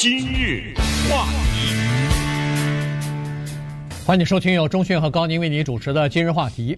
[0.00, 0.72] 今日
[1.10, 1.74] 话题，
[4.06, 6.76] 欢迎收听由钟讯和高宁为您主持的《今日话题》。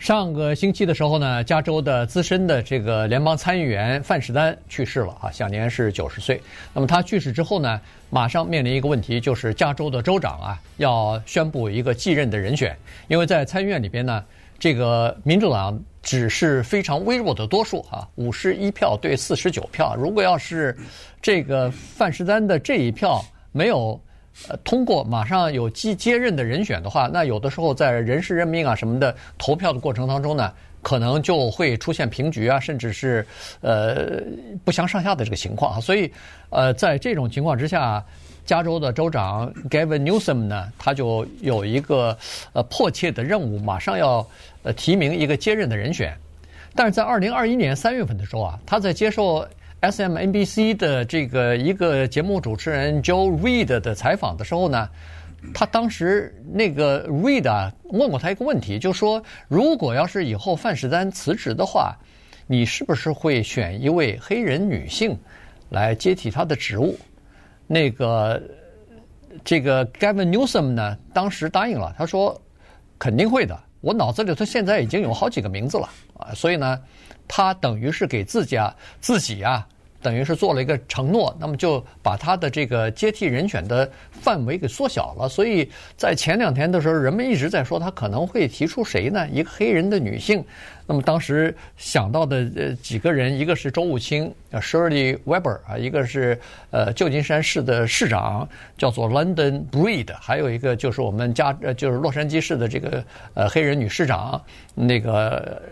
[0.00, 6.42] 上个星期的时候呢，加州的资深的这个联邦参议员范士丹去世了啊，享年是九十岁。
[6.74, 12.76] 那么他去世之后呢，马上面临一个问题，就是加州的州长啊要宣布一个继任的人选，
[13.06, 14.24] 因为在参议院里边呢，
[14.60, 19.96] 这个民主党只是非常微弱的多数啊，五十一票对四十九票。
[19.96, 20.76] 如果要是
[21.20, 23.20] 这个范士丹的这一票
[23.50, 24.00] 没有。
[24.48, 30.50] 呃，通过马上有继接任的人选的话，那有的时候在人事任命啊什么的投票的过程当中呢，
[30.82, 33.26] 可能就会出现平局啊，甚至是
[33.60, 34.22] 呃
[34.64, 35.80] 不相上下的这个情况啊。
[35.80, 36.10] 所以，
[36.48, 38.02] 呃，在这种情况之下，
[38.44, 42.16] 加州的州长 Gavin Newsom 呢，他就有一个
[42.52, 44.26] 呃迫切的任务，马上要
[44.62, 46.16] 呃提名一个接任的人选。
[46.74, 49.46] 但是在二零二一年三月份的时候啊，他在接受。
[49.82, 54.86] SMNBC 的这个一个节目主持人 Joe Reed 的采访的时候呢，
[55.54, 61.96] 他当时那个 Reed 啊问过他一个问题，就说如果要是以后范士丹辞职的话，
[62.46, 65.18] 你是不是会选一位黑人女性
[65.70, 66.94] 来接替他的职务？
[67.72, 68.42] 那个
[69.44, 72.36] 这个 Gavin Newsom 呢，当时答应了，他说
[72.98, 76.80] 肯定会的，我脑子里头现在已经有好几个名字了啊，所以呢。
[77.32, 79.64] 他等于是给自己啊，自己啊，
[80.02, 85.28] 等于是做了一个承诺，那么就把他的这个接替人选的范围给缩小了。
[85.28, 89.28] 所以在前两天的时候，人们一直在说他可能会提出谁呢？
[89.28, 90.44] 一个黑人的女性。
[90.90, 96.36] 那么当时想到的呃几个人，一个是周务卿 Shirley Weber 啊，一个是
[96.72, 105.62] 呃旧金山市的市长叫做 London Breed，还有一个就是我们家呃就是洛杉矶市的这个呃黑人女市长那个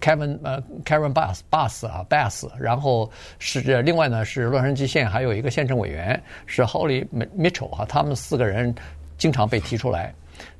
[0.00, 8.74] Kevin 呃 Karen Bass Bass 啊 Bass，然后是另外呢是洛杉矶县还有一个县政委员是 Holly Mitchell 啊，他们四个人
[9.18, 10.14] 经常被提出来，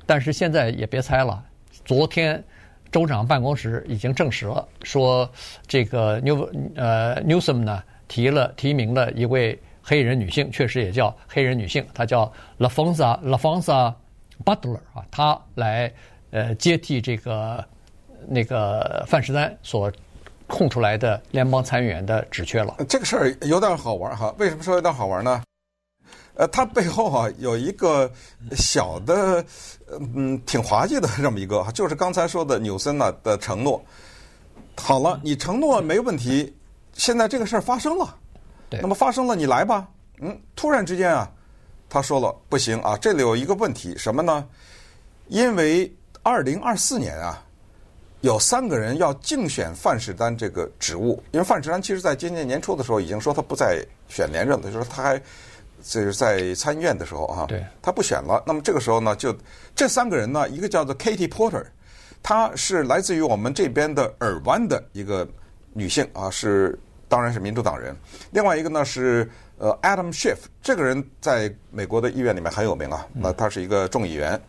[0.05, 1.43] 但是现在也别猜了，
[1.83, 2.43] 昨天。
[2.95, 5.29] 州长办公室已经证实了，说
[5.67, 13.93] 这个 New 呃 Newsom 呢提了提名了一位黑人女性，确实也叫黑人女性，她叫 LaFonza LaFonza
[14.45, 15.91] Butler 啊，她来
[16.31, 17.61] 呃接替这个
[18.29, 19.91] 那个范士丹所
[20.47, 22.73] 空出来的联邦参议员的职缺了。
[22.87, 25.43] 这个事儿有点好玩哈，为什么说有点好玩呢？
[26.35, 28.11] 呃，它背后啊有一个
[28.51, 29.43] 小的，
[30.13, 33.81] 嗯，挺滑稽的这么一个， 就是刚才说的纽森呢的承诺。
[34.77, 36.53] 好了，你承诺没问题，
[36.91, 38.13] 现在这个事儿发生了，
[38.69, 39.87] 那么发生了，你来吧。
[40.19, 41.31] 嗯，突然之间啊，
[41.89, 44.45] 他说了不行啊，这里有一个问题，什么呢？
[45.29, 45.89] 因为
[46.21, 47.41] 二零二四年啊，
[48.19, 55.21] 有三个人要竞选范士丹这个职务，因为范士丹其实在今年年初的时候已经说他不再选连任了，就是他还。
[55.87, 58.43] 这是在参议院的时候啊，对，他不选了。
[58.47, 59.35] 那么这个时候呢，就
[59.75, 61.63] 这三个人呢，一个叫做 Katie Porter，
[62.23, 65.27] 她是来自于我们这边的尔湾的一个
[65.73, 67.95] 女性啊，是当然是民主党人。
[68.31, 69.29] 另外一个呢是
[69.59, 74.41] 呃 Adam Schiff，这个人在美国的议院里面很有名啊，那他是一个众议员。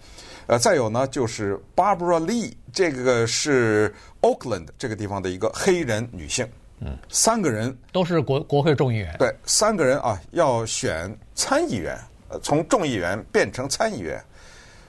[0.47, 3.93] 呃，再有呢就是 Barbara Lee，这个是
[4.23, 6.49] Oakland 这个地方的一个黑人女性。
[6.81, 9.17] 嗯，三个人都是国国会众议员。
[9.19, 11.99] 对，三个人啊，要选参议员，
[12.29, 14.23] 呃，从众议员变成参议员。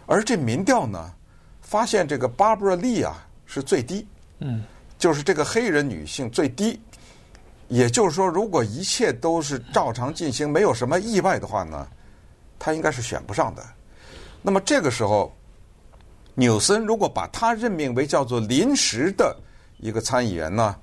[0.06, 1.14] 而这民调呢，
[1.62, 4.06] 发现这个 Barbara Lee 啊是最低，
[4.40, 4.64] 嗯，
[4.98, 6.80] 就是这个黑人女性最低。
[7.70, 11.88] 也就是说，如果一切都是照常进行，没有什么意外的话呢，
[12.58, 13.62] 她应该是选不上的。
[14.42, 15.36] 那么这个时候，
[16.34, 19.36] 纽森如果把他任命为叫做临时的
[19.80, 20.76] 一个参议员呢？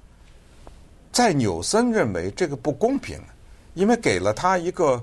[1.15, 3.21] 在纽森认为这个不公平，
[3.75, 5.01] 因为给了他一个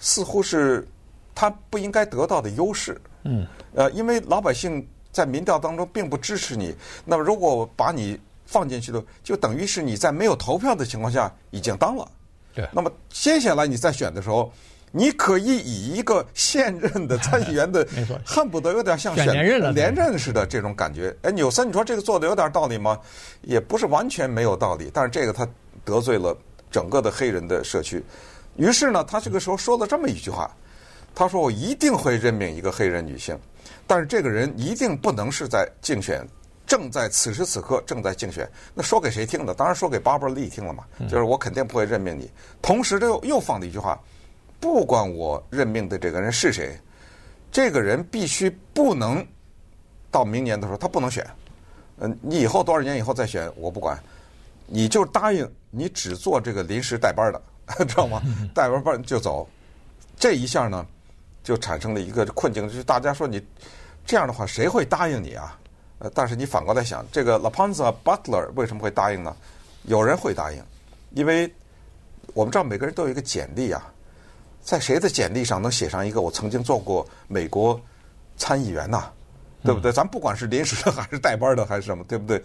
[0.00, 0.84] 似乎是
[1.32, 3.00] 他不应该得到的优势。
[3.22, 12.10] 嗯，呃，因为老百姓在民调当中并不支持你，那么如果我把你放进去的，就等于是你在没有投票的情况下已经当了。
[12.52, 14.52] 对，那么接下来你再选的时候。
[14.96, 17.84] 你可以以一个现任的参议员的，
[18.24, 21.12] 恨不得有点像选连任连任似的这种感觉。
[21.22, 22.96] 哎，纽森，你说这个做的有点道理吗？
[23.42, 25.44] 也不是完全没有道理，但是这个他
[25.84, 26.36] 得罪了
[26.70, 28.00] 整个的黑人的社区。
[28.56, 30.48] 于是呢，他这个时候说了这么一句话，
[31.12, 33.36] 他说：“我一定会任命一个黑人女性，
[33.88, 36.24] 但是这个人一定不能是在竞选，
[36.68, 38.48] 正在此时此刻正在竞选。
[38.72, 39.52] 那说给谁听的？
[39.52, 42.30] 当然说给 Barbara Lee 听了嘛，就是我肯定不会任命你。
[42.62, 44.00] 同时，他又又放了一句话。”
[44.64, 46.74] 不管我任命的这个人是谁，
[47.52, 49.22] 这个人必须不能
[50.10, 51.22] 到明年的时候他不能选。
[51.98, 54.02] 嗯，你以后多少年以后再选我不管，
[54.66, 57.42] 你就答应你只做这个临时代班的，
[57.84, 58.22] 知道吗？
[58.54, 59.46] 代班班就走。
[60.16, 60.86] 这一下呢，
[61.42, 63.46] 就产生了一个困境，就是大家说你
[64.06, 65.60] 这样的话，谁会答应你啊？
[65.98, 69.36] 呃，但是你反过来想，这个 LaPonza Butler 为什么会答应呢？
[69.82, 70.64] 有人会答应，
[71.10, 71.52] 因为
[72.32, 73.92] 我们知道每个人都有一个简历啊，
[74.64, 77.78] 在谁的简历上能写上一个我曾经做过美国
[78.34, 79.04] 参议员呐？
[79.62, 79.92] 对不对？
[79.92, 82.42] 咱不管是临时的还是带班的还是什么，对不对？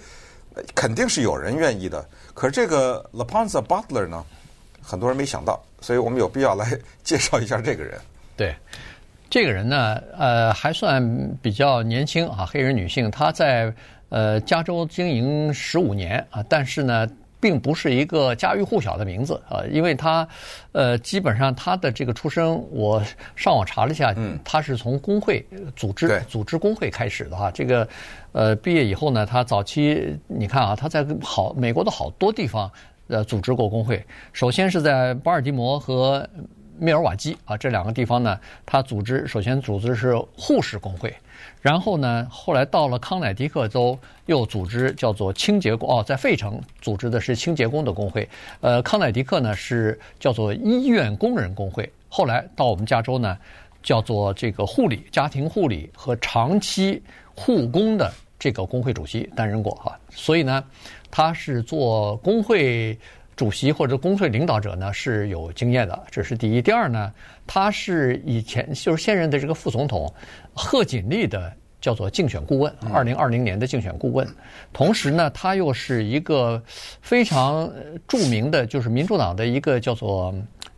[0.76, 2.06] 肯定是有人愿意的。
[2.34, 4.24] 可是这个 LaPonza Butler 呢，
[4.82, 7.98] 很多人没想到，所以我们有必要来介绍一下这个人。
[8.36, 8.54] 对，
[9.30, 11.02] 这个人呢，呃，还算
[11.42, 13.74] 比较年轻啊，黑人女性，她在
[14.10, 17.08] 呃加州经营十五年啊，但是呢。
[17.40, 20.28] 并不是一个家喻户晓的名字啊，因为他，
[20.74, 23.02] 呃，基本上他的这个出生，我
[23.36, 24.14] 上网查了一下，
[24.44, 25.46] 他是从工会
[25.76, 27.50] 组织组织工会开始的哈。
[27.52, 27.88] 这个，
[28.34, 32.70] 呃，毕业以后呢，他早期你看啊，他在好美国的好多地方
[33.08, 34.06] 呃组织过工会。
[34.34, 36.28] 首先是在巴尔的摩和
[36.78, 41.14] 密尔瓦基啊这两个地方呢，他组织首先组织是护士工会。
[41.62, 48.28] 然后呢，后来到了康乃狄克州，又组织叫做清洁工哦，在费城组织的是清洁工的工会。
[48.62, 51.92] 呃，康乃狄克呢是叫做医院工人工会。
[52.08, 53.38] 后来到我们加州呢，
[53.84, 57.02] 叫做这个护理家庭护理和长期
[57.36, 59.98] 护工的这个工会主席担任过哈。
[60.10, 60.64] 所以呢，
[61.12, 62.98] 他是做工会
[63.36, 66.62] 主席或者工会领导者呢是有经验的，这是第一。
[66.62, 67.14] 第二呢，
[67.52, 70.14] 他是以前就是现任的这个副总统。
[70.54, 71.52] 贺锦丽的
[71.82, 74.28] 叫做竞选顾问，二零二零年的竞选顾问。
[74.72, 76.62] 同时呢，他又是一个
[77.02, 77.68] 非常
[78.08, 80.32] 著名的，就是民主党的一个叫做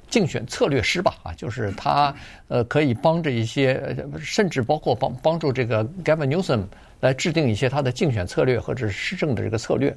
[0.07, 2.15] 竞选策略师吧，啊，就是他
[2.47, 6.63] 呃可以帮着一些，甚至包括帮帮助这个 Gavin Newsom
[7.01, 9.95] 来制定一些他的竞选策略或者是施政的这个策略。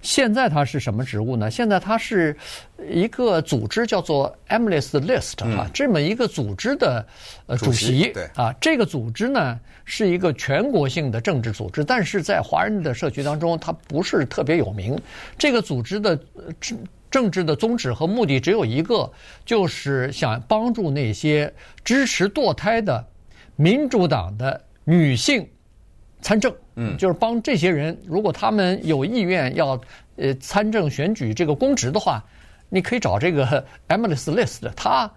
[0.00, 1.50] 现在他是什么职务呢？
[1.50, 2.36] 现在他是
[2.90, 7.06] 一个组织叫做 Emily's List 啊，这么一个组织的
[7.46, 8.52] 呃主席啊。
[8.60, 15.00] 这个组织呢是一个全国性的政治组织，但是在华人的社区当中，它不是特别有名。
[15.38, 16.18] 这个组织的
[16.60, 16.78] 政
[17.10, 19.10] 政治的宗旨和目的只有一个，
[19.46, 21.50] 就是想帮助那些
[21.82, 23.02] 支持堕胎的
[23.56, 25.48] 民主党的女性。
[26.24, 29.78] 参政，嗯，就是帮这些人，如果他们有意愿要
[30.16, 32.24] 呃参政选举这个公职的话，
[32.70, 35.10] 你可以找这个 Emily's List，他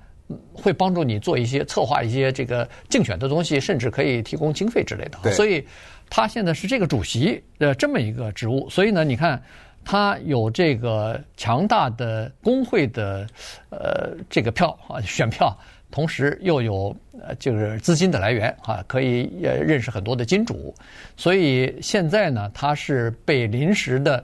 [0.52, 5.18] 会帮助你做一些策划一些这个竞选的东西，甚至可以提供经费之类的。
[5.24, 5.32] 对。
[5.32, 5.66] 所以
[6.10, 9.42] 他现在是这个主席的这么一个职务，所以呢，你看
[9.86, 13.26] 他有这个强大的工会的
[13.70, 15.58] 呃这个票啊选票。
[15.90, 20.76] 同时又有呃，就是资金的来源啊，可以呃认识很多的金主，
[21.16, 24.24] 所以现在呢，他是被临时的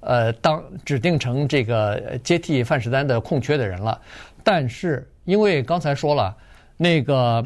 [0.00, 4.00] 呃当指定成这个接替范士丹的空缺的人了。
[4.44, 6.36] 但是因为刚才说了
[6.76, 7.44] 那个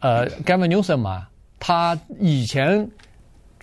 [0.00, 1.26] 呃 Gavin Newsom 嘛，
[1.58, 2.88] 他以前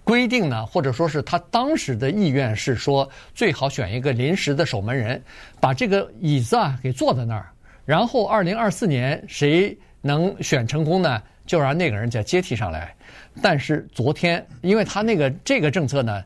[0.03, 5.21] 规定呢，或者说是他当时的意愿是说，最好选一个临时的守门人，
[5.61, 7.49] 把这个椅子啊给坐在那儿。
[7.89, 11.19] 然后，二零二四年谁能选成功呢？
[11.47, 12.95] 就让那个人再接替上来。
[13.41, 16.23] 但是昨天，因为他那个 这个政策呢，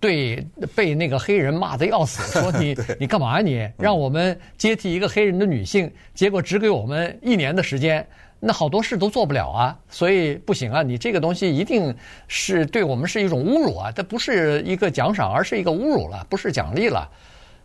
[0.00, 0.44] 对
[0.74, 8.04] 被那个黑人骂得要死，说你 你干嘛你让我们接替一个黑人的女性，结果只给我们一年的时间，
[8.40, 9.78] 那好多事都做不了啊。
[9.88, 11.94] 所以不行啊，你这个东西一定
[12.26, 17.08] 是对我们是一种侮辱啊，这不是一个奖赏，而是一个侮辱了，不是奖励了。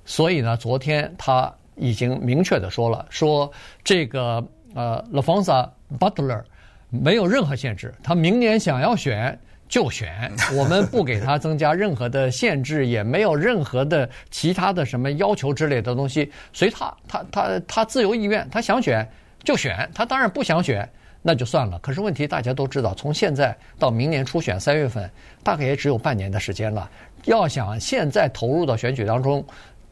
[0.06, 1.52] 所以呢，昨天他。
[1.80, 3.52] 已经明确的说了，说
[3.84, 4.46] 这个
[4.76, 6.44] 呃，LaPonza Butler
[6.90, 19.08] 没有任何限制，他明年想要选就选， 我们不给他增加任何的限制，也没有任何的其他的什么要求之类的东西，随他，他他他自由意愿，他想选
[19.44, 20.88] 就选，他当然不想选
[21.22, 21.78] 那就算了。
[21.80, 25.10] 可是问题大家都知道，从现在到明年初选三月份，
[25.44, 26.90] 大概也只有半年的时间了，
[27.26, 29.46] 要想现在投入到选举当中。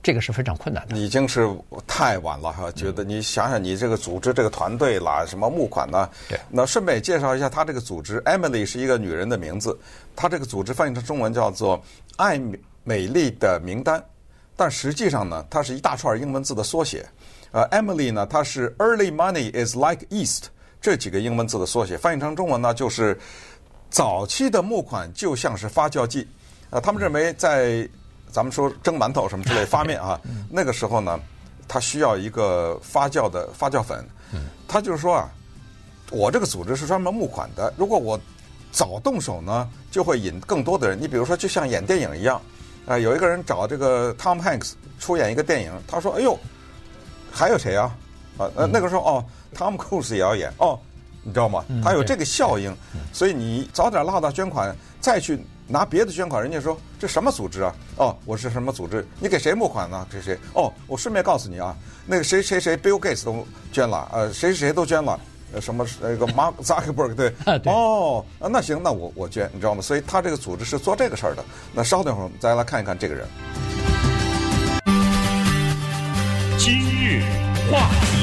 [0.04, 1.50] 这个是非常困难的，已经是
[1.86, 2.72] 太晚了哈。
[2.72, 6.10] 觉得你想想，你这个组织这个团队啦，什么募款呢？
[6.30, 6.40] 对。
[6.50, 9.78] 那顺便介绍一下，他这个组织，Emily 是一个女人的名字。
[10.16, 11.84] 他这个组织翻译成中文叫做
[12.16, 12.40] “爱
[12.84, 14.02] 美丽的名单”，
[14.56, 17.06] 但实际上呢，它是一大串英文字的缩写。
[17.52, 20.44] 呃，Emily 呢，它是 “Early money is like yeast”
[20.80, 23.20] 这几个英文字的缩写，翻译成中文呢，就是
[23.90, 26.28] 早期的募款就像是发酵剂。
[26.70, 27.88] 呃，他们认为在
[28.32, 30.20] 咱们说蒸馒头什么之类发面啊，
[30.50, 31.20] 那个时候呢，
[31.68, 34.06] 它需要一个发酵的发酵粉。
[34.68, 35.30] 他就是说啊，
[36.12, 38.20] 我这个组织是专门募款的，如果我
[38.70, 41.02] 早动手呢，就会引更多的人。
[41.02, 42.42] 你比如说，就像演电影一样，
[42.86, 46.38] 啊，有一个人找这个 Tom Hanks 出演一个电影，他说：“哎呦，
[47.32, 47.96] 还有谁啊？
[48.38, 50.78] 啊，呃，那个时候哦，Tom Cruise 也要演哦，
[51.24, 51.64] 你知道吗？
[51.82, 52.76] 他有这个效应，
[53.14, 57.76] 所以你早点拉到捐款，再去拿别的捐款，人家说这什么组织啊？
[57.98, 59.06] 哦，我是什么组织？
[59.20, 60.08] 你给谁募款呢？
[60.12, 60.38] 给谁？
[60.54, 65.20] 哦，我顺便告诉你啊，那个谁谁谁 Bill Gates 都捐了，呃，谁谁都捐了。
[65.54, 67.34] 呃，什么那个 Mark Zuckerberg 对，
[67.66, 69.82] 哦，那行，那我我捐，你知道吗？
[69.82, 71.46] 所以他这个组织是做这个事儿的。
[71.74, 73.26] 那稍等会儿，我们再来看一看这个人。
[76.58, 77.24] 今日
[77.72, 78.17] 话题，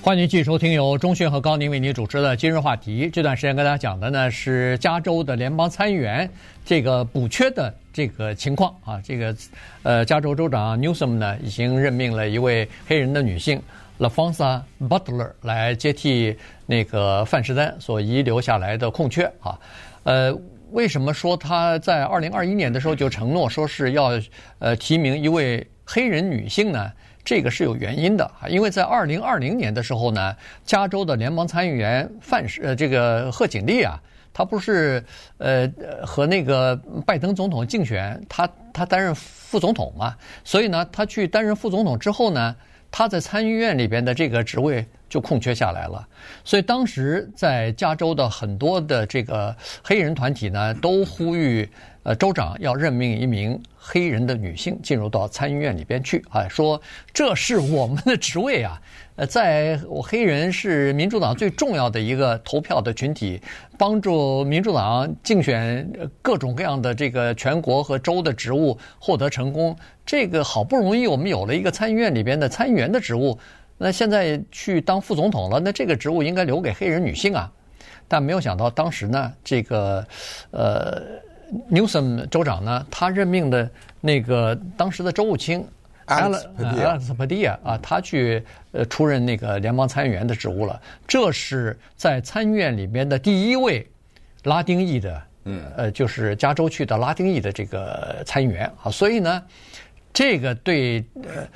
[0.00, 3.06] 欢迎继续收听由钟讯和高宁为您主持的《今日话题》。
[3.10, 6.28] 这段时间跟大家讲的呢是加州的联邦参议员
[6.64, 9.00] 这个补缺的这个情况啊。
[9.04, 9.36] 这个
[9.82, 13.60] 呃，加州州长 Newsom 呢已经任命了一位黑人的女性。
[13.98, 19.58] LaFonsa Butler 来接替那个范士丹所遗留下来的空缺啊，
[20.04, 20.32] 呃，
[20.70, 24.12] 为什么说他在二零二一年的时候就承诺说是要
[24.60, 26.92] 呃提名一位黑人女性呢？
[27.24, 30.34] 这个是有原因的啊，因为在二零二零年的时候呢，
[30.64, 34.00] 加州的联邦参议员范呃这个贺锦丽啊，
[34.32, 35.04] 他不是
[35.38, 35.70] 呃
[36.04, 36.74] 和那个
[37.06, 42.54] 拜登总统竞选，他他担任副总统嘛，所以呢，他去担任副总统之后呢。
[42.90, 46.06] 他在参议院里边的这个职位就空缺下来了，
[46.44, 51.68] 所以当时在加州的很多的这个黑人团体呢，都呼吁
[52.02, 56.80] 呃州长要任命一名黑人的女性进入到参议院里边去啊，说
[57.12, 58.80] 这是我们的职位啊。
[59.16, 63.40] 呃，在黑人是民主党最重要的一个投票的群体，
[63.76, 65.90] 帮助民主党竞选
[66.22, 69.76] 各种各样的这个全国和州的职务获得成功。
[70.06, 73.36] 这个好不容易我们有了一个参议院里边的参议员的职务，
[73.78, 77.50] 那现在去当副总统了，那这个职务应该留给黑人女性啊。
[78.06, 80.06] 但没有想到当时呢，这个
[80.50, 81.02] 呃
[81.70, 83.70] ，Newsom 州长呢，他任命的
[84.00, 85.64] 那个当时的州务卿。
[86.08, 86.46] Alex
[87.14, 88.42] Padilla 啊，他去
[88.72, 90.80] 呃出任那个联邦参议员的职务了。
[91.06, 93.86] 这是在参议院里面的第一位
[94.44, 98.90] 拉丁裔的，嗯，呃，就是加州去的拉丁裔的这个参议员啊。
[98.90, 99.42] 所以呢，
[100.10, 101.46] 这个对呃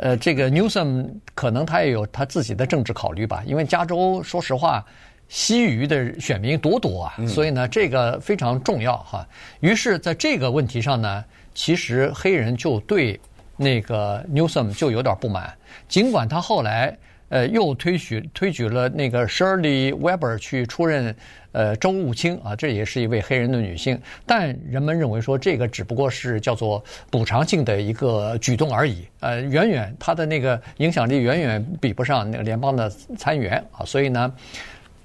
[0.00, 3.42] 呃这个 Newsom 可能他也有他自己的政治考虑吧。
[3.46, 4.84] 因为加州说实话，
[5.28, 9.26] 西语的选民多多啊，所以呢，这个非常重要哈。
[9.60, 13.20] 于是，在这个问题上呢，其实黑人就对。
[13.54, 15.52] 那个 Newsom 就有点不满，
[15.86, 16.96] 尽管他后来
[17.32, 21.16] 呃又推举推举了那个 Shirley Weber 去出任
[21.52, 34.30] 呃州务卿啊，这也是一位黑人的女性，但人们认为说这个只不过是叫做补偿性的一个举动而已，呃，远远他的那个影响力远远比不上那个联邦的参议员啊，所以呢，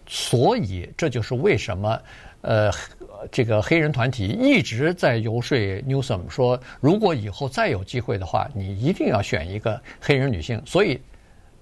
[0.05, 2.00] 所以这就是为什么
[2.41, 2.69] 呃。
[3.31, 10.62] 这个黑人团体一直在游说 Newsom 说，如果以后再有机会的话，你一定要选一个黑人女性。
[10.67, 11.01] 所以，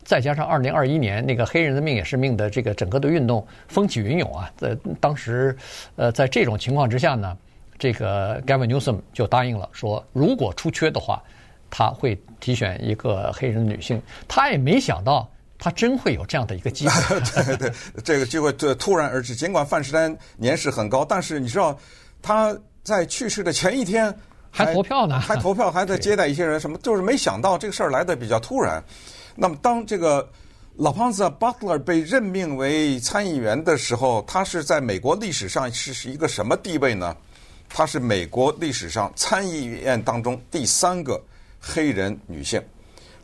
[0.06, 5.58] 再加上二零二一年那个黑人的命也是命的这个整个的运动风起云涌啊，在当时，
[5.98, 7.36] 呃，在这种情况之下呢，
[7.78, 11.22] 这个 Gavin Newsom 就答应了，说如果出缺的话，
[11.70, 14.02] 他会提选一个黑人女性。
[14.28, 15.30] 他也没想到。
[15.58, 17.20] 他真会有这样的一个机会？
[17.56, 17.72] 对对，
[18.04, 19.34] 这个机会就突然而至。
[19.34, 21.76] 尽管范士丹年事很高，但是你知道
[22.22, 24.14] 他在去世的前一天
[24.52, 28.84] 还，还投票呢，还投票，还在接待一些人，什么就是没想到这个事儿来的比较突然。
[29.36, 30.28] 那么当这个
[30.78, 37.16] 老胖子 Butler 被任命为参议员的时候，他是在美国历史上是一个什么地位呢？
[37.68, 41.22] 他是美国历史上参议院当中第三个
[41.60, 42.64] 黑人女性。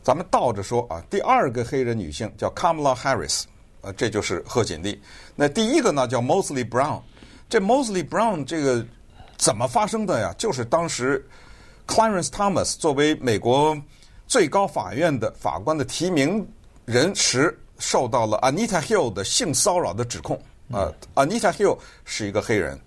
[0.02, 3.44] 咱们倒着说啊，第二个黑人女性叫 Kamala Harris，
[3.82, 5.00] 呃，这就是贺锦丽。
[5.36, 7.00] 那第一个呢叫 Mosley Brown，
[7.48, 8.84] 这 Mosley Brown 这个
[9.38, 10.34] 怎么发生的呀？
[10.36, 11.24] 就是当时
[11.86, 13.80] Clarence Thomas 作为美国
[14.32, 16.42] 最高法院的法官的提名
[16.86, 20.40] 人时，受到了 Anita Hill 的性骚扰的指控。
[20.70, 22.80] 啊，Anita Hill 是一个黑人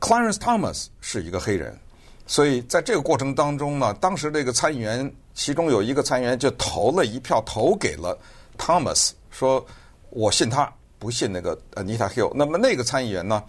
[0.00, 1.78] ，Clarence Thomas 是一个黑人，
[2.26, 5.08] 所以在这个过程当中呢，当时这个参议员。
[5.34, 8.18] 其中有一个参议员就投了一票，投给了
[8.58, 9.64] Thomas，说
[10.10, 13.40] ：“我信他，不信那个 Anita Hill。”那么那个参议员呢，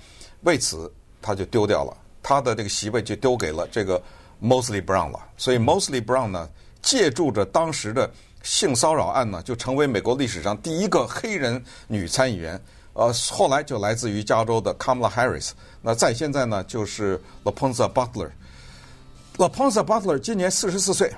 [0.42, 4.00] 为此他就丢掉了他的这个席位，就丢给了这个
[4.44, 5.20] Mosley Brown 了。
[5.38, 6.50] 所以 Mosley Brown 呢，
[6.88, 8.10] 借助着当时的
[8.44, 12.58] 性骚扰案呢，就成为美国历史上第一个黑人女参议员。
[12.94, 15.50] 呃，后来就来自于加州的 Kamala Harris。
[15.82, 18.30] 那在现在呢，就是 LaPonza Butler。
[19.36, 21.12] LaPonza Butler 今年四十四岁。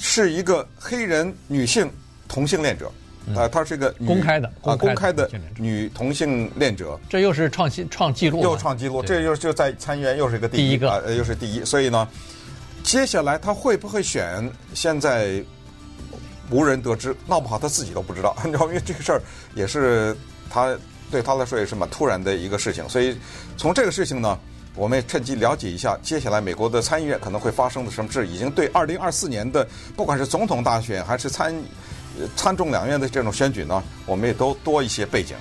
[0.00, 1.90] 是一个黑人女性
[2.28, 2.88] 同性恋者，
[3.34, 6.96] 啊，她是一个公开的啊，公开的女同性恋者。
[7.08, 11.64] 这又是创新创纪录，又创纪录，这又就在参议员又是一个第一个，呃，又是第一。
[11.64, 12.08] 所以呢，
[12.88, 14.50] 接下来他会不会选？
[14.72, 15.44] 现在
[16.50, 18.34] 无人得知，闹不好他自己都不知道。
[18.42, 19.20] 你知道，因为这个事儿
[19.54, 20.16] 也是
[20.48, 20.74] 他
[21.10, 23.14] 对他来说也是蛮突然的一个事情，所以
[23.58, 24.38] 从这个事情呢，
[24.74, 31.54] 我们也趁机了解一下接下来美国的参议院可能会发生的什么事，已经对二零二四年的不管是总统大选还是参
[32.36, 35.36] 参众两院的这种选举呢，我们也都多一些背景。